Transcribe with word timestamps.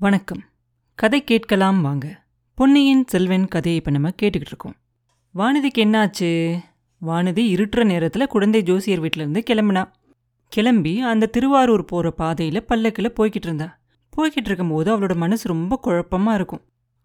வணக்கம். 0.00 0.44
கதை 0.94 1.24
கேட்கலாம் 1.24 1.80
வாங்க. 1.80 2.24
பொன்னியின் 2.54 3.04
செல்வன் 3.06 3.48
கதையை 3.48 3.80
இப்போ 3.80 3.90
நம்ம 3.90 4.08
கேட்டுக்கிட்டு 4.08 4.50
இருக்கோம். 4.50 4.76
வானதிக்கு 5.34 5.80
என்னாச்சு? 5.84 6.58
வானதி 7.06 7.42
இருட்டுற 7.54 7.84
நேரத்தில் 7.84 8.26
குழந்தை 8.26 8.62
ஜோசியர் 8.62 9.00
வீட்டிலேருந்து 9.00 9.42
கிளம்புனா. 9.50 9.90
கிளம்பி 10.48 11.00
அந்த 11.00 11.26
திருவாரூர் 11.26 11.84
போகிற 11.84 12.10
பாதையில் 12.10 12.64
பல்லக்கில் 12.64 13.12
போய்கிட்டு 13.12 13.46
இருந்தா. 13.46 13.80
போய்கிட்டு 14.16 14.44
இருக்கும்போது 14.44 14.98
அவளோட 14.98 15.14
மனசு 15.14 15.48
ரொம்ப 15.48 15.80
குழப்பமா 15.86 16.34
இருக்கும். 16.34 16.60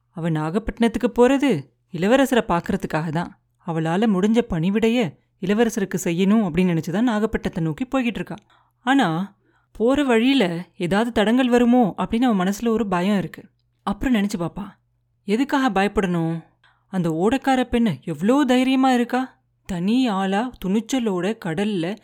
அவள் 0.10 0.32
நாகப்பட்டினத்துக்கு 0.32 1.08
போகிறது 1.08 1.74
இளவரசரை 1.92 2.44
பார்க்கறதுக்காக 2.48 3.10
தான். 3.10 3.40
அவளால் 3.58 4.14
முடிஞ்ச 4.16 4.42
பணிவிடைய 4.50 5.18
இளவரசருக்கு 5.42 6.00
செய்யணும் 6.04 6.46
அப்படின்னு 6.46 6.74
நினச்சி 6.76 6.92
தான் 6.92 7.10
நாகப்பட்டினத்தை 7.10 7.60
நோக்கி 7.60 7.86
போய்கிட்டு 7.86 8.22
இருக்கா. 8.22 8.36
ஆனால் 8.80 9.36
போகிற 9.78 10.04
வழியில் 10.04 10.50
ஏதாவது 10.78 11.12
தடங்கள் 11.12 11.50
வருமோ 11.50 11.84
அப்படின்னு 12.02 12.28
அவன் 12.28 12.42
மனசில் 12.42 12.68
ஒரு 12.68 12.88
பயம் 12.88 13.18
இருக்கு. 13.18 13.42
அப்புறம் 13.86 14.16
நினச்சி 14.16 14.38
பாப்பா 14.40 14.66
எதுக்காக 15.28 15.70
பயப்படணும்? 15.78 16.36
அந்த 16.94 17.10
ஓடக்கார 17.10 17.62
பெண்ணு 17.72 17.94
எவ்வளோ 18.04 18.36
தைரியமாக 18.46 18.94
இருக்கா? 18.94 19.22
தனி 19.66 20.08
ஆளா 20.08 20.42
துணிச்சலோட 20.66 21.26
கடல்ல 21.46 21.96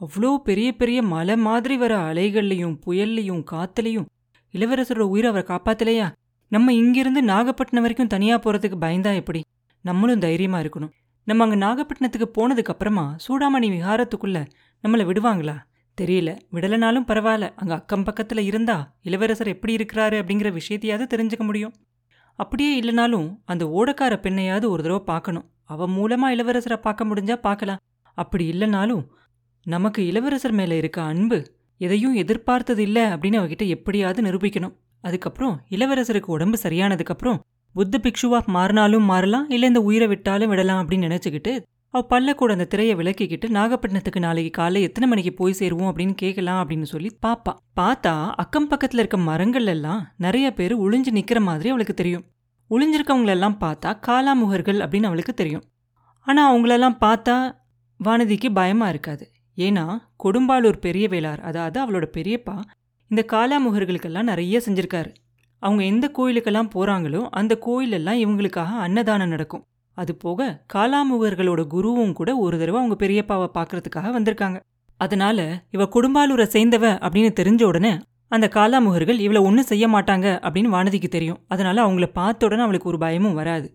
அவ்வளோ 0.00 0.30
பெரிய 0.36 0.68
பெரிய 0.72 0.98
மலை 1.02 1.36
மாதிரி 1.36 1.76
வர 1.76 1.92
அலைகள்லையும் 1.98 2.76
புயல்லையும் 2.86 3.42
காத்துலையும் 3.52 4.08
இளவரசரோட 4.54 5.06
உயிரை 5.14 5.30
அவரை 5.30 5.44
காப்பாத்தலையா? 5.50 6.06
நம்ம 6.48 6.72
இங்கிருந்து 6.72 7.22
நாகப்பட்டினம் 7.22 7.82
வரைக்கும் 7.82 8.06
தனியாக 8.06 8.38
போகிறதுக்கு 8.44 8.78
பயந்தா 8.80 9.12
எப்படி? 9.14 9.40
நம்மளும் 9.84 10.18
தைரியமாக 10.18 10.62
இருக்கணும். 10.64 10.92
நம்ம 11.26 11.44
அங்கே 11.44 11.58
நாகப்பட்டினத்துக்கு 11.66 12.28
போனதுக்கு 12.38 12.72
அப்புறமா 12.74 13.04
சூடாமணி 13.26 13.68
விஹாரத்துக்குள்ள 13.76 14.38
நம்மளை 14.84 15.04
விடுவாங்களா? 15.10 15.56
தெரியல. 16.00 16.30
விடலைனாலும் 16.52 17.06
பரவாயில்ல. 17.10 17.48
அங்கே 17.56 17.74
அக்கம் 17.74 18.04
பக்கத்தில் 18.04 18.42
இருந்தா 18.42 18.76
இளவரசர் 19.02 19.52
எப்படி 19.54 19.74
இருக்கிறாரு 19.76 20.16
அப்படிங்கிற 20.20 20.50
விஷயத்தையாவது 20.58 21.06
தெரிஞ்சுக்க 21.14 21.44
முடியும். 21.44 21.74
அப்படியே 22.38 22.80
இல்லைனாலும் 22.80 23.28
அந்த 23.44 23.64
ஓடக்கார 23.78 24.14
பெண்ணையாவது 24.16 24.66
ஒரு 24.68 24.82
தடவை 24.82 25.02
பார்க்கணும். 25.04 25.46
அவன் 25.64 25.90
மூலமா 25.90 26.28
இளவரசரை 26.36 26.76
பார்க்க 26.76 27.04
முடிஞ்சா 27.04 27.36
பார்க்கலாம். 27.36 27.80
அப்படி 28.18 28.44
இல்லைனாலும் 28.50 29.02
நமக்கு 29.66 30.06
இளவரசர் 30.06 30.52
மேலே 30.52 30.76
இருக்க 30.76 31.02
அன்பு 31.02 31.38
எதையும் 31.80 32.14
எதிர்பார்த்தது 32.14 32.82
இல்லை 32.82 33.02
அப்படின்னு 33.02 33.38
அவகிட்ட 33.40 33.66
எப்படியாவது 33.66 34.22
நிரூபிக்கணும். 34.22 34.74
அதுக்கப்புறம் 35.04 35.54
இளவரசருக்கு 35.70 36.34
உடம்பு 36.36 36.58
சரியானதுக்கப்புறம் 36.62 37.38
புத்த 37.74 38.00
பிக்ஷுவா 38.02 38.38
மாறினாலும் 38.54 39.04
மாறலாம் 39.04 39.50
இல்லை 39.50 39.68
இந்த 39.68 39.80
உயிரை 39.80 40.06
விட்டாலும் 40.08 40.48
விடலாம் 40.48 40.80
அப்படின்னு 40.80 41.08
நினச்சிக்கிட்டு 41.08 41.52
அவ 41.92 42.06
பல்ல 42.10 42.34
கூட 42.34 42.52
அந்த 42.52 42.64
திரையை 42.64 42.96
விளக்கிக்கிட்டு 42.96 43.46
நாகப்பட்டினத்துக்கு 43.48 44.18
நாளைக்கு 44.18 44.50
காலை 44.50 44.82
எத்தனை 44.82 45.08
மணிக்கு 45.08 45.32
போய் 45.34 45.56
சேருவோம் 45.58 45.88
அப்படின்னு 45.90 46.14
கேட்கலாம் 46.14 46.60
அப்படின்னு 46.60 46.82
சொல்லி 46.82 47.16
பாப்பா. 47.26 47.52
பார்த்தா 47.80 48.30
அக்கம் 48.30 48.68
பக்கத்துல 48.70 49.02
இருக்க 49.02 49.16
மரங்கள் 49.16 49.66
எல்லாம் 49.66 50.08
நிறைய 50.16 50.52
பேர் 50.52 50.74
ஒளிஞ்சு 50.78 51.10
நிக்கிற 51.12 51.40
மாதிரி 51.40 51.68
அவளுக்கு 51.68 51.94
தெரியும். 51.94 52.24
ஒளிஞ்சிருக்கவங்களெல்லாம் 52.70 53.56
பார்த்தா 53.60 53.90
காலாமுகர்கள் 54.06 54.78
அப்படின்னு 54.84 55.02
அவளுக்கு 55.02 55.34
தெரியும். 55.34 55.62
ஆனா 56.20 56.54
அவங்களெல்லாம் 56.54 56.96
பார்த்தா 57.00 57.36
வானதிக்கு 58.04 58.54
பயமா 58.54 58.88
இருக்காது. 58.88 59.32
ஏன்னா 59.56 59.98
கொடும்பாலூர் 60.24 60.78
பெரிய 60.80 61.08
வேளார் 61.08 61.40
அதாவது 61.40 61.78
அவளோட 61.84 62.06
பெரியப்பா 62.16 62.56
இந்த 63.08 63.24
காலாமுகர்களுக்கெல்லாம் 63.32 64.30
நிறைய 64.32 64.62
செஞ்சிருக்காரு. 64.66 65.10
அவங்க 65.58 65.84
எந்த 65.84 66.10
கோயிலுக்கெல்லாம் 66.18 66.70
போறாங்களோ 66.74 67.28
அந்த 67.30 67.58
கோயிலெல்லாம் 67.66 68.20
இவங்களுக்காக 68.24 68.78
அன்னதானம் 68.78 69.28
நடக்கும். 69.28 69.64
அது 69.98 70.16
போக 70.16 70.64
காலாமுகர்களோட 70.74 71.62
குருவும் 71.74 72.12
கூட 72.12 72.36
ஒரு 72.36 72.58
தடவை 72.58 72.80
அவங்க 72.82 73.06
பெரியப்பாவை 73.06 73.48
பார்க்கறதுக்காக 73.54 74.12
வந்திருக்காங்க. 74.18 74.58
அதனால 74.96 75.62
இவ 75.70 75.84
குடும்பாலூரை 75.84 76.46
சேர்ந்தவ 76.54 76.84
அப்படின்னு 77.06 77.32
தெரிஞ்ச 77.40 77.62
உடனே 77.62 77.92
அந்த 78.28 78.50
காலாமுகர்கள் 78.54 79.18
இவளை 79.18 79.42
ஒன்றும் 79.42 79.64
செய்ய 79.64 79.88
மாட்டாங்க 79.88 80.26
அப்படின்னு 80.46 80.70
வானதிக்கு 80.76 81.08
தெரியும். 81.08 81.38
அதனால 81.48 81.86
அவங்கள 81.86 82.06
பார்த்த 82.12 82.46
உடனே 82.46 82.62
அவளுக்கு 82.62 82.88
ஒரு 82.88 82.98
பயமும் 82.98 83.34
வராது. 83.34 83.68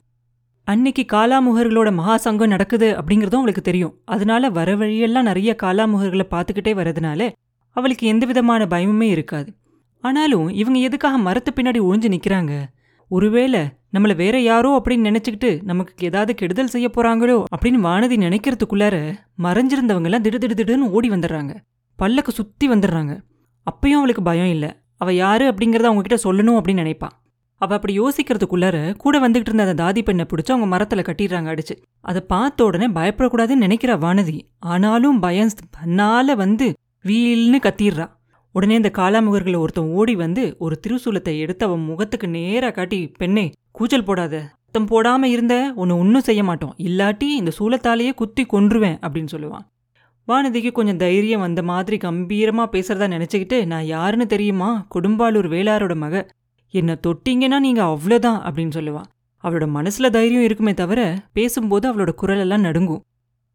அன்னைக்கு 0.64 1.06
காலாமுகர்களோட 1.14 1.94
மகா 1.94 2.18
சங்கம் 2.18 2.48
நடக்குது 2.48 2.88
அப்படிங்கிறதும் 2.92 3.42
அவளுக்கு 3.44 3.62
தெரியும். 3.62 3.94
அதனால 4.06 4.50
வர 4.50 4.76
வழியெல்லாம் 4.76 5.24
நிறைய 5.24 5.56
காலாமுகர்களை 5.64 6.26
பார்த்துக்கிட்டே 6.32 6.74
வரதுனால 6.82 7.32
அவளுக்கு 7.76 8.08
எந்த 8.08 8.26
விதமான 8.26 8.66
பயமுமே 8.66 9.10
இருக்காது. 9.10 9.50
ஆனாலும் 10.04 10.50
இவங்க 10.50 10.80
எதுக்காக 10.80 11.18
மரத்து 11.18 11.52
பின்னாடி 11.56 11.80
ஒழிஞ்சு 11.82 12.10
நிற்கிறாங்க 12.16 12.54
ஒருவேளை 13.08 13.60
நம்மள 13.94 14.16
வேற 14.16 14.42
யாரோ 14.42 14.82
அப்படின்னு 14.84 15.10
நினைச்சுக்கிட்டு 15.10 15.64
நமக்கு 15.64 16.06
ஏதாவது 16.06 16.36
கெடுதல் 16.36 16.68
செய்ய 16.68 16.90
போறாங்களோ 16.98 17.44
அப்படின்னு 17.58 17.86
வானதி 17.88 18.18
நினைக்கிறதுக்குள்ளார 18.18 19.16
மறைஞ்சிருந்தவங்க 19.38 20.04
எல்லாம் 20.04 20.22
திடு 20.22 20.38
திடு 20.38 20.56
திடுன்னு 20.56 20.90
ஓடி 20.90 21.10
வந்துடுறாங்க. 21.10 21.56
பல்லக்கு 21.96 22.32
சுத்தி 22.32 22.70
வந்துடுறாங்க. 22.70 23.22
அப்பயும் 23.72 23.98
அவளுக்கு 23.98 24.22
பயம் 24.22 24.50
இல்லை. 24.50 24.70
அவ 24.98 25.14
யாரு 25.14 25.52
அப்படிங்கறத 25.52 25.84
அவங்க 25.84 26.02
கிட்ட 26.02 26.30
சொல்லணும் 26.30 26.60
அப்படின்னு 26.60 26.84
நினைப்பா. 26.84 27.10
அவ 27.56 27.76
அப்படி 27.76 28.00
யோசிக்கிறதுக்குள்ளார 28.00 28.96
கூட 28.96 29.30
வந்துகிட்டு 29.30 29.54
இருந்த 29.54 29.66
அந்த 29.66 29.84
தாதி 29.84 30.04
பெண்ணை 30.04 30.26
பிடிச்சு 30.30 30.52
அவங்க 30.52 30.78
மரத்துல 30.78 30.98
கட்டிடுறாங்க 30.98 31.58
அடிச்சு. 31.58 31.84
அதை 32.02 32.22
பார்த்த 32.22 32.64
உடனே 32.64 32.88
பயப்படக்கூடாதுன்னு 32.88 33.66
நினைக்கிறா 33.66 33.98
வானதி. 33.98 34.42
ஆனாலும் 34.60 35.20
பயம் 35.20 35.50
பண்ணால 35.78 36.36
வந்து 36.36 36.74
வீல்னு 37.06 37.60
கத்திடுறா. 37.60 38.10
உடனே 38.56 38.76
இந்த 38.76 38.92
காலாமுகர்களை 38.98 39.58
ஒருத்தன் 39.58 39.90
ஓடி 40.00 40.14
வந்து 40.16 40.44
ஒரு 40.60 40.76
திருசூலத்தை 40.84 41.34
எடுத்து 41.38 41.64
அவன் 41.66 41.84
முகத்துக்கு 41.84 42.28
நேராக 42.28 42.74
காட்டி 42.74 43.00
பெண்ணே 43.18 43.46
கூச்சல் 43.72 44.04
போடாத. 44.04 44.36
சத்தம் 44.66 44.88
போடாம 44.92 45.24
இருந்த 45.24 45.56
உன்னை 45.76 45.96
ஒன்றும் 45.98 46.28
செய்ய 46.28 46.44
மாட்டோம். 46.44 46.76
இல்லாட்டி 46.78 47.28
இந்த 47.40 47.52
சூலத்தாலேயே 47.60 48.14
குத்தி 48.14 48.44
கொன்றுவேன் 48.44 48.98
அப்படின்னு 49.06 49.32
சொல்லுவான். 49.36 49.66
வானதிக்கு 50.28 50.72
கொஞ்சம் 50.72 51.02
தைரியம் 51.04 51.40
வந்த 51.40 51.64
மாதிரி 51.64 51.98
கம்பீரமா 51.98 52.66
பேசுறதா 52.76 53.08
நினைச்சுக்கிட்டு 53.16 53.58
நான் 53.66 53.86
யாருன்னு 53.86 54.28
தெரியுமா? 54.28 54.70
கொடும்பாலூர் 54.96 55.50
வேளாரோட 55.56 55.96
மக. 55.96 56.24
என்னை 56.74 56.96
தொட்டிங்கன்னா 57.08 57.60
நீங்க 57.60 57.84
அவ்வளோதான் 57.84 58.40
அப்படின்னு 58.48 58.76
சொல்லுவான். 58.78 59.10
அவளோட 59.44 59.68
மனசுல 59.78 60.10
தைரியம் 60.10 60.44
இருக்குமே 60.44 60.74
தவிர 60.74 61.02
பேசும்போது 61.34 61.86
அவளோட 61.92 62.14
குரலெல்லாம் 62.22 62.66
நடுங்கும். 62.68 63.04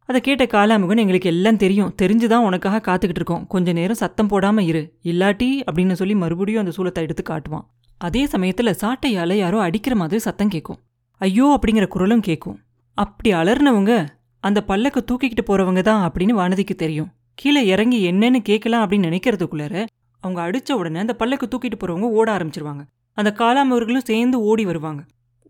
அதை 0.05 0.21
கேட்ட 0.21 0.43
காலாமுகன் 0.45 0.97
எங்களுக்கு 0.97 1.29
எல்லாம் 1.29 1.57
தெரியும். 1.57 1.93
தெரிஞ்சுதான் 2.01 2.43
உனக்காக 2.43 2.79
காத்துக்கிட்டு 2.79 3.19
இருக்கோம். 3.19 3.47
கொஞ்ச 3.47 3.71
நேரம் 3.71 3.95
சத்தம் 3.95 4.29
போடாம 4.29 4.59
இரு. 4.59 4.93
இல்லாட்டி 5.03 5.49
அப்படின்னு 5.71 5.91
சொல்லி 5.91 6.15
மறுபடியும் 6.15 6.65
அந்த 6.65 6.73
சூளத்தை 6.77 7.03
எடுத்து 7.03 7.23
காட்டுவான். 7.29 7.65
அதே 7.97 8.25
சமயத்துல 8.25 8.73
சாட்டையால 8.81 9.33
யாரோ 9.33 9.61
அடிக்கிற 9.61 9.95
மாதிரி 9.95 10.19
சத்தம் 10.19 10.47
கேட்கும் 10.47 10.77
ஐயோ 11.17 11.59
அப்படிங்கிற 11.59 11.87
குரலும் 11.87 12.21
கேட்கும் 12.21 12.59
அப்படி 12.93 13.35
அலர்னவங்க 13.35 14.07
அந்த 14.39 14.63
பல்லக்க 14.67 14.97
தூக்கிக்கிட்டு 15.11 15.41
போறவங்க 15.47 15.81
தான் 15.81 16.11
அப்படின்னு 16.11 16.37
வானதிக்கு 16.39 16.75
தெரியும். 16.75 17.09
கீழே 17.33 17.65
இறங்கி 17.65 18.11
என்னன்னு 18.11 18.37
கேட்கலாம் 18.37 18.89
அப்படின்னு 18.89 19.09
நினைக்கிறதுக்குள்ளார 19.09 19.85
அவங்க 20.19 20.41
அடிச்ச 20.49 20.71
உடனே 20.71 20.99
அந்த 20.99 21.13
பல்லக்கு 21.13 21.47
தூக்கிட்டு 21.47 21.79
போறவங்க 21.79 22.09
ஓட 22.09 22.37
ஆரம்பிச்சிருவாங்க. 22.37 22.81
அந்த 23.13 23.33
காலாமவர்களும் 23.37 24.03
சேர்ந்து 24.03 24.39
ஓடி 24.39 24.65
வருவாங்க. 24.65 25.03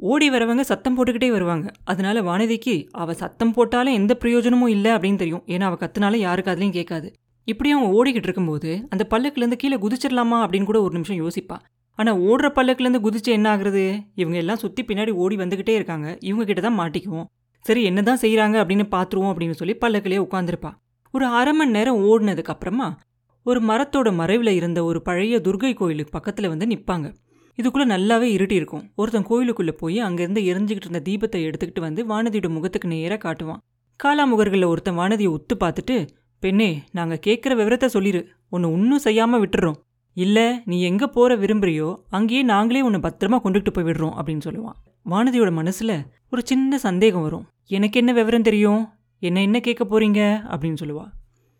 ஓடி 0.04 0.28
வரவங்க 0.30 0.60
சத்தம் 0.60 0.96
போட்டுக்கிட்டே 0.96 1.28
வருவாங்க. 1.32 1.72
அதனால 1.84 2.22
வானதிக்கு 2.22 2.88
அவ 2.92 3.14
சத்தம் 3.14 3.52
போட்டாலும் 3.54 3.94
எந்த 3.94 4.14
பிரயோஜனமும் 4.16 4.70
இல்லை 4.70 4.92
அப்படின்னு 4.92 5.16
தெரியும். 5.16 5.44
ஏன்னா 5.48 5.62
அவ 5.62 5.78
கத்துனால 5.80 6.16
யாருக்கு 6.16 6.52
அதுலயும் 6.52 6.72
கேட்காது. 6.72 7.14
இப்படி 7.48 7.72
அவங்க 7.72 7.90
ஓடிக்கிட்டு 7.98 8.28
இருக்கும்போது 8.28 8.88
அந்த 8.90 9.04
பல்லுக்குலேருந்து 9.10 9.60
கீழே 9.64 9.78
குதிச்சிடலாமா 9.78 10.38
அப்படின்னு 10.44 10.64
கூட 10.64 10.82
ஒரு 10.82 10.92
நிமிஷம் 10.92 11.22
யோசிப்பா. 11.24 11.58
ஆனா 12.00 12.16
ஓடுற 12.16 12.50
பல்லுக்குலேருந்து 12.56 13.04
குதிச்சு 13.06 13.32
என்ன 13.38 13.58
ஆகுறது? 13.58 14.00
இவங்க 14.16 14.38
எல்லாம் 14.38 14.58
சுத்தி 14.58 14.84
பின்னாடி 14.84 15.12
ஓடி 15.12 15.36
வந்துகிட்டே 15.36 15.76
இருக்காங்க. 15.80 16.18
இவங்க 16.20 16.46
கிட்ட 16.46 16.62
தான் 16.62 16.80
மாட்டிக்குவோம். 16.80 17.26
சரி 17.66 17.84
என்னதான் 17.84 18.22
செய்யறாங்க 18.22 18.58
அப்படின்னு 18.62 18.86
பார்த்துருவோம் 18.92 19.32
அப்படின்னு 19.34 19.52
சொல்லி 19.52 19.78
பல்லக்கிலேயே 19.86 20.22
உட்காந்துருப்பா 20.28 20.72
ஒரு 21.12 21.26
அரை 21.26 21.54
மணி 21.54 21.72
நேரம் 21.72 22.04
ஓடினதுக்கு 22.06 22.54
அப்புறமா 22.54 22.98
ஒரு 23.44 23.60
மரத்தோட 23.62 24.14
மறைவில் 24.14 24.48
இருந்த 24.48 24.84
ஒரு 24.84 25.02
பழைய 25.02 25.42
துர்கை 25.44 25.74
கோயிலுக்கு 25.74 26.18
பக்கத்துல 26.18 26.48
வந்து 26.48 26.66
நிப்பாங்க. 26.66 27.14
இதுக்குள்ள 27.56 27.86
நல்லாவே 27.94 28.28
இருட்டி 28.38 28.52
இருக்கும். 28.52 28.92
ஒருத்தன் 28.96 29.28
கோயிலுக்குள்ள 29.28 29.72
போய் 29.72 30.00
அங்கிருந்து 30.00 30.42
எரிஞ்சுக்கிட்டு 30.42 30.88
இருந்த 30.88 31.02
தீபத்தை 31.06 31.40
எடுத்துக்கிட்டு 31.42 31.80
வந்து 31.80 32.06
வானதியோட 32.06 32.50
முகத்துக்கு 32.50 32.88
நேரா 32.88 33.16
காட்டுவான். 33.16 33.62
காலாமுகர்களில் 34.04 34.66
ஒருத்தன் 34.66 34.98
வானதியை 34.98 35.30
ஒத்து 35.30 35.58
பார்த்துட்டு 35.60 36.08
பெண்ணே 36.40 36.84
நாங்க 36.92 37.20
கேட்குற 37.28 37.56
விவரத்தை 37.56 37.90
சொல்லிரு. 37.94 38.26
உன்னை 38.50 38.72
ஒன்றும் 38.72 39.02
செய்யாம 39.04 39.44
விட்டுறோம். 39.44 39.76
இல்ல 40.14 40.62
நீ 40.66 40.82
எங்க 40.82 41.08
போற 41.08 41.38
விரும்புறியோ 41.38 41.96
அங்கேயே 42.10 42.44
நாங்களே 42.44 42.82
உன்னை 42.82 43.00
பத்திரமா 43.00 43.40
கொண்டுகிட்டு 43.44 43.70
போய் 43.70 43.84
விடுறோம் 43.84 44.16
அப்படின்னு 44.20 44.42
சொல்லுவான். 44.46 44.78
வானதியோட 45.10 45.52
மனசுல 45.52 46.06
ஒரு 46.32 46.42
சின்ன 46.46 46.78
சந்தேகம் 46.78 47.22
வரும். 47.22 47.46
எனக்கு 47.68 48.00
என்ன 48.00 48.14
விவரம் 48.14 48.42
தெரியும்? 48.42 48.90
என்ன 49.20 49.42
என்ன 49.42 49.60
கேட்க 49.60 49.84
போறீங்க? 49.84 50.22
அப்படின்னு 50.54 50.76
சொல்லுவா. 50.84 51.06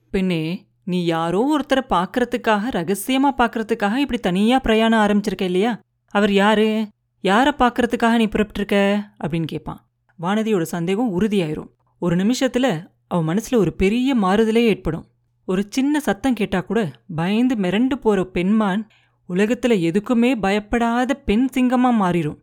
பெண்ணே 0.10 0.66
நீ 0.84 1.06
யாரோ 1.06 1.42
ஒருத்தரை 1.52 1.82
பார்க்கறதுக்காக 1.90 2.70
ரகசியமா 2.70 3.32
பார்க்கறதுக்காக 3.38 3.96
இப்படி 3.96 4.20
தனியா 4.20 4.60
பிரயாணம் 4.60 5.00
ஆரம்பிச்சிருக்க 5.00 5.42
இல்லையா? 5.42 5.80
அவர் 6.08 6.32
யாரு? 6.32 6.88
யாரை 7.22 7.54
பார்க்கறதுக்காக 7.60 8.16
நீ 8.16 8.26
புறப்பட்டிருக்க? 8.26 9.04
அப்படின்னு 9.24 9.46
கேட்பான் 9.46 9.88
வானதியோட 10.22 10.62
சந்தேகம் 10.62 11.22
உறுதியாயிரும். 11.22 11.70
ஒரு 12.00 12.16
நிமிஷத்துல 12.16 12.88
அவ 13.08 13.34
மனசுல 13.34 13.56
ஒரு 13.56 13.74
பெரிய 13.74 14.16
மாறுதலே 14.16 14.64
ஏற்படும். 14.66 15.06
ஒரு 15.46 15.66
சின்ன 15.70 16.00
சத்தம் 16.00 16.34
கேட்டா 16.34 16.60
கூட 16.62 16.92
பயந்து 17.16 17.56
மிரண்டு 17.56 17.96
போற 17.96 18.24
பெண்மான் 18.24 18.88
உலகத்துல 19.30 19.76
எதுக்குமே 19.80 20.40
பயப்படாத 20.40 21.14
பெண் 21.14 21.48
சிங்கமா 21.54 21.92
மாறிடும் 22.00 22.40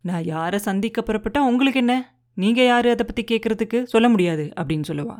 நான் 0.00 0.24
யாரை 0.24 0.58
சந்திக்க 0.58 1.02
புறப்பட்டா 1.06 1.38
உங்களுக்கு 1.38 1.78
என்ன? 1.78 2.16
நீங்க 2.34 2.64
யாரு 2.64 2.90
அதை 2.90 3.06
பத்தி 3.06 3.24
கேட்கறதுக்கு 3.24 3.82
சொல்ல 3.82 4.08
முடியாது 4.08 4.52
அப்படின்னு 4.60 4.82
சொல்லுவா. 4.88 5.18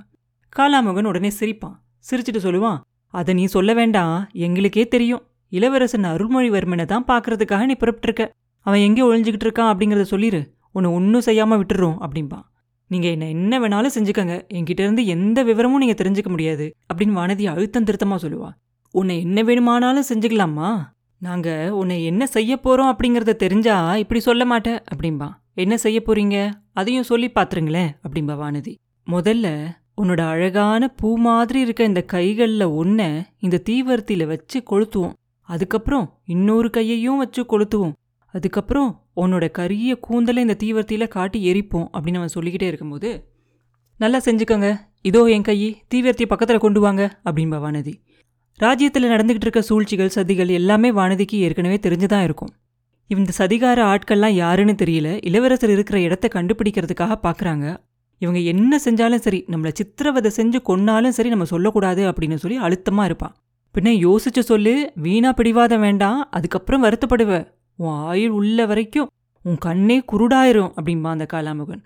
காலாமுகன் 0.57 1.05
உடனே 1.05 1.31
சிரிப்பான். 1.41 1.82
சிரிச்சிட்டு 2.11 2.41
சொல்லுவான் 2.47 2.79
அதை 3.15 3.33
நீ 3.39 3.45
சொல்ல 3.55 3.71
வேண்டாம். 3.79 4.15
எங்களுக்கே 4.47 4.85
தெரியும். 4.95 5.23
இளவரசன் 5.53 6.07
அருள்மொழிவர்மனை 6.13 6.85
தான் 6.93 7.09
பார்க்கறதுக்காக 7.11 7.67
நீ 7.71 7.75
புறப்பட்டுருக்க. 7.81 8.25
அவன் 8.67 8.85
எங்கே 8.87 9.03
ஒழிஞ்சுக்கிட்டு 9.09 9.47
இருக்கான் 9.49 9.71
அப்படிங்கிறத 9.73 10.07
சொல்லிடு 10.13 10.41
உன்னை 10.77 10.91
ஒன்றும் 10.99 11.27
செய்யாமல் 11.27 11.61
விட்டுறோம் 11.61 11.99
அப்படிம்பான். 12.05 12.45
நீங்கள் 12.91 13.13
என்ன 13.15 13.29
என்ன 13.35 13.59
வேணாலும் 13.63 13.95
செஞ்சுக்கங்க. 13.97 14.35
என்கிட்ட 14.57 14.81
இருந்து 14.87 15.03
எந்த 15.15 15.39
விவரமும் 15.49 15.83
நீங்கள் 15.83 15.99
தெரிஞ்சுக்க 16.01 16.31
முடியாது 16.31 16.67
அப்படின்னு 16.89 17.19
வானதி 17.19 17.45
அழுத்தம் 17.53 17.87
திருத்தமாக 17.89 18.21
சொல்லுவா. 18.25 18.51
உன்னை 18.95 19.15
என்ன 19.27 19.43
வேணுமானாலும் 19.49 20.09
செஞ்சுக்கலாமா 20.11 20.71
நாங்கள் 21.21 21.75
உன்னை 21.81 21.97
என்ன 22.05 22.23
செய்ய 22.37 22.53
போகிறோம் 22.57 22.91
அப்படிங்கிறத 22.93 23.35
தெரிஞ்சா 23.43 23.77
இப்படி 24.03 24.21
சொல்ல 24.21 24.45
மாட்டேன் 24.45 24.81
அப்படிம்பா. 24.93 25.29
என்ன 25.63 25.75
செய்ய 25.77 25.99
போறீங்க? 26.07 26.37
அதையும் 26.81 27.09
சொல்லி 27.11 27.29
பார்த்துருங்களேன் 27.37 27.91
அப்படிம்பா 28.05 28.35
வானதி. 28.43 28.73
முதல்ல 29.07 29.47
உன்னோட 29.99 30.21
அழகான 30.35 30.83
பூ 30.99 31.09
மாதிரி 31.27 31.59
இருக்க 31.61 31.83
இந்த 31.85 32.03
கைகளில் 32.13 32.67
ஒன்றை 32.81 33.09
இந்த 33.39 33.63
தீவர்த்தியில் 33.69 34.31
வச்சு 34.33 34.59
கொளுத்துவோம். 34.71 35.17
அதுக்கப்புறம் 35.49 36.07
இன்னொரு 36.25 36.69
கையையும் 36.71 37.21
வச்சு 37.23 37.43
கொளுத்துவோம். 37.43 37.93
அதுக்கப்புறம் 38.35 38.91
உன்னோட 39.23 39.45
கரிய 39.51 39.95
கூந்தலை 40.07 40.41
இந்த 40.47 40.57
தீவர்த்தியில 40.63 41.07
காட்டி 41.09 41.39
எரிப்போம் 41.53 41.87
அப்படின்னு 41.95 42.21
அவன் 42.21 42.35
சொல்லிக்கிட்டே 42.37 42.67
இருக்கும்போது 42.67 43.11
நல்லா 44.01 44.19
செஞ்சுக்கோங்க. 44.19 44.69
இதோ 45.03 45.21
என் 45.35 45.47
கையை 45.49 45.71
தீவர்த்தியை 45.95 46.29
பக்கத்தில் 46.29 46.65
கொண்டு 46.65 46.81
வாங்க 46.81 47.03
அப்படின்பா 47.25 47.59
வானதி. 47.65 47.95
ராஜ்யத்தில் 48.59 49.11
நடந்துக்கிட்டு 49.13 49.47
இருக்க 49.49 49.63
சூழ்ச்சிகள் 49.63 50.15
சதிகள் 50.15 50.51
எல்லாமே 50.59 50.89
வானதிக்கு 50.93 51.37
ஏற்கனவே 51.47 51.79
தெரிஞ்சு 51.87 52.09
தான் 52.15 52.25
இருக்கும் 52.25 52.53
இந்த 53.11 53.33
சதிகார 53.39 53.79
ஆட்கள்லாம் 53.93 54.35
யாருன்னு 54.43 54.75
தெரியல. 54.83 55.09
இளவரசர் 55.29 55.71
இருக்கிற 55.71 55.97
இடத்த 56.01 56.27
கண்டுபிடிக்கிறதுக்காக 56.35 57.17
பார்க்குறாங்க 57.27 57.67
இவங்க 58.23 58.41
என்ன 58.53 58.81
செஞ்சாலும் 58.85 59.25
சரி 59.27 59.41
நம்மளை 59.53 59.73
சித்திரவதை 59.79 60.31
செஞ்சு 60.37 60.59
கொன்னாலும் 60.69 61.17
சரி 61.19 61.31
நம்ம 61.35 61.47
சொல்லக்கூடாது 61.53 62.03
அப்படின்னு 62.11 62.37
சொல்லி 62.43 62.59
அழுத்தமாக 62.67 63.09
இருப்பான் 63.11 63.35
பின்ன 63.75 63.91
யோசிச்சு 64.07 64.43
சொல்லு 64.51 64.73
வீணா 65.05 65.31
பிடிவாதம் 65.33 65.85
வேண்டாம் 65.87 66.19
அதுக்கப்புறம் 66.37 66.83
வருத்தப்படுவ. 66.85 67.33
உன் 67.79 68.01
ஆயுள் 68.09 68.35
உள்ள 68.39 68.67
வரைக்கும் 68.71 69.09
உன் 69.45 69.59
கண்ணே 69.59 69.97
குருடாயிரும் 70.13 70.73
அப்படிம்பா 70.79 71.11
அந்த 71.15 71.27
காலாமுகன். 71.33 71.83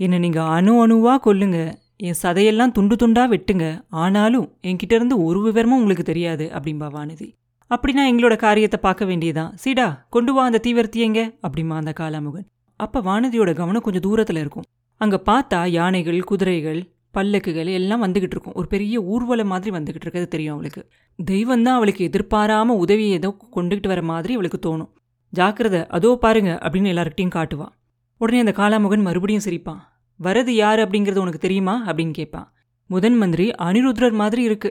என்னை 0.00 0.18
நீங்கள் 0.24 0.50
அணு 0.56 0.72
அணுவாக 0.82 1.18
கொல்லுங்க. 1.26 1.58
என் 2.06 2.18
சதையெல்லாம் 2.22 2.74
துண்டு 2.76 2.96
துண்டாக 2.96 3.32
வெட்டுங்க. 3.34 3.66
ஆனாலும் 4.02 4.46
என்கிட்ட 4.68 4.94
இருந்து 4.98 5.16
ஒரு 5.24 5.40
விவரமும் 5.46 5.80
உங்களுக்கு 5.80 6.06
தெரியாது 6.10 6.46
அப்படிம்பா 6.56 6.88
வானதி. 6.96 7.28
அப்படின்னா 7.70 8.02
எங்களோட 8.10 8.36
காரியத்தை 8.46 8.80
பார்க்க 8.82 9.10
வேண்டியதான் 9.10 9.54
சீடா 9.64 9.86
கொண்டு 10.16 10.32
வா 10.34 10.44
அந்த 10.50 10.60
தீவிரத்தியங்க 10.66 11.22
அப்படிம்பா 11.46 11.78
அந்த 11.82 11.94
காலாமுகன். 12.00 12.46
அப்போ 12.80 12.98
வானதியோட 13.08 13.52
கவனம் 13.60 13.84
கொஞ்சம் 13.86 14.06
தூரத்தில் 14.08 14.40
இருக்கும். 14.44 14.66
அங்கே 15.00 15.18
பார்த்தா 15.26 15.66
யானைகள் 15.66 16.20
குதிரைகள் 16.22 16.80
பல்லக்குகள் 17.14 17.68
எல்லாம் 17.72 18.02
வந்துக்கிட்டு 18.04 18.36
இருக்கும். 18.36 18.54
ஒரு 18.54 18.66
பெரிய 18.66 19.00
ஊர்வலம் 19.00 19.46
மாதிரி 19.46 19.70
வந்துக்கிட்டு 19.76 20.06
இருக்கிறது 20.06 20.28
தெரியும் 20.28 20.54
அவளுக்கு. 20.54 20.82
தெய்வம் 21.18 21.62
தான் 21.62 21.74
அவளுக்கு 21.74 22.08
எதிர்பாராம 22.08 22.76
உதவியை 22.84 23.12
ஏதோ 23.12 23.36
கொண்டுகிட்டு 23.56 23.86
வர 23.86 24.02
மாதிரி 24.02 24.32
அவளுக்கு 24.34 24.58
தோணும். 24.66 24.90
ஜாக்கிரதை 25.30 25.86
அதோ 25.86 26.18
பாருங்க 26.20 26.58
அப்படின்னு 26.62 26.92
எல்லார்கிட்டையும் 26.94 27.36
காட்டுவான் 27.38 27.72
உடனே 28.20 28.38
அந்த 28.38 28.54
காலாமுகன் 28.56 29.02
மறுபடியும் 29.02 29.44
சிரிப்பான். 29.44 29.80
வரது 30.20 30.48
யார் 30.48 30.78
அப்படிங்கிறது 30.78 31.16
உனக்கு 31.16 31.38
தெரியுமா? 31.38 31.74
அப்படின்னு 31.86 32.10
கேட்பான். 32.10 32.48
முதன் 32.90 33.16
மந்திரி 33.16 33.50
அனிருத்ரர் 33.50 34.12
மாதிரி 34.12 34.42
இருக்கு. 34.42 34.70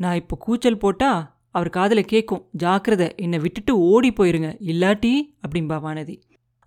நான் 0.00 0.14
இப்போ 0.14 0.36
கூச்சல் 0.36 0.78
போட்டா 0.78 1.10
அவர் 1.50 1.68
காதில் 1.68 2.04
கேட்கும். 2.04 2.42
ஜாக்கிரதை 2.50 3.12
என்னை 3.16 3.38
விட்டுட்டு 3.38 3.78
ஓடி 3.78 4.10
போயிருங்க. 4.10 4.48
இல்லாட்டி 4.60 5.12
அப்படின்பா 5.42 5.76
வானதி. 5.86 6.16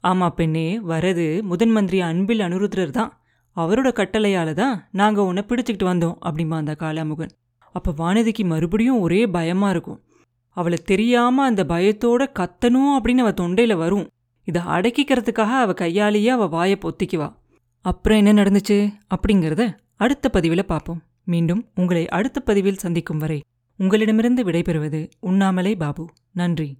ஆமா 0.03 0.29
பெண்ணே 0.29 0.79
வரது 0.79 1.41
முதன் 1.41 1.69
மந்திரி 1.69 1.99
அன்பில் 2.01 2.39
அனுருத்ரர் 2.39 2.89
தான். 2.89 3.21
அவரோட 3.55 3.89
கட்டளையால 3.91 4.53
தான் 4.53 4.87
நாங்க 4.91 5.23
உன்னை 5.23 5.43
பிடிச்சிக்கிட்டு 5.47 5.87
வந்தோம் 5.91 6.17
அப்படிமா 6.25 6.53
அந்த 6.53 6.75
காலாமுகன். 6.79 7.33
அப்ப 7.71 7.93
வானதிக்கு 7.97 8.43
மறுபடியும் 8.43 8.99
ஒரே 8.99 9.27
பயமா 9.27 9.69
இருக்கும். 9.69 10.03
அவளை 10.49 10.77
தெரியாம 10.85 11.45
அந்த 11.45 11.63
பயத்தோட 11.63 12.27
கத்தணும் 12.39 12.95
அப்படின்னு 12.99 13.17
அவ 13.17 13.31
தொண்டையில 13.31 13.73
வரும். 13.73 14.07
இதை 14.43 14.61
அடக்கிக்கிறதுக்காக 14.61 15.51
அவ 15.63 15.73
கையாலேயே 15.73 16.29
அவ 16.29 16.45
வாயை 16.45 16.77
பொத்திக்குவா. 16.81 17.35
அப்புறம் 17.81 18.25
என்ன 18.25 18.43
நடந்துச்சு? 18.43 18.93
அப்படிங்கிறத 19.15 19.75
அடுத்த 19.95 20.29
பதிவில் 20.29 20.65
பார்ப்போம். 20.65 21.01
மீண்டும் 21.23 21.67
உங்களை 21.75 22.07
அடுத்த 22.07 22.39
பதிவில் 22.39 22.83
சந்திக்கும் 22.83 23.17
வரை 23.17 23.43
உங்களிடமிருந்து 23.77 24.43
விடைபெறுவது 24.43 25.09
உண்ணாமலே 25.19 25.75
பாபு. 25.75 26.09
நன்றி. 26.31 26.77